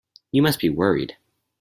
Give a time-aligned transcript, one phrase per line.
[0.31, 1.15] You must be worried.